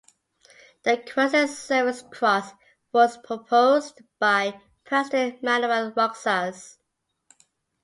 The 0.81 0.97
Quezon 0.97 1.47
Service 1.47 2.01
Cross 2.01 2.53
was 2.91 3.19
proposed 3.19 4.01
by 4.17 4.59
President 4.83 5.43
Manuel 5.43 5.91
Roxas. 5.95 6.79